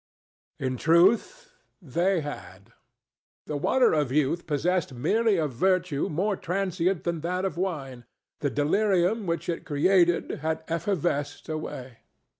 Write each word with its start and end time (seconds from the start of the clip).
In 0.59 0.77
truth, 0.77 1.51
they 1.79 2.21
had. 2.21 2.73
The 3.45 3.55
Water 3.55 3.93
of 3.93 4.11
Youth 4.11 4.47
possessed 4.47 4.95
merely 4.95 5.37
a 5.37 5.45
virtue 5.45 6.09
more 6.09 6.35
transient 6.35 7.03
than 7.03 7.21
that 7.21 7.45
of 7.45 7.55
wine; 7.55 8.05
the 8.39 8.49
delirium 8.49 9.27
which 9.27 9.47
it 9.47 9.63
created 9.63 10.39
had 10.41 10.63
effervesced 10.67 11.49
away. 11.49 11.99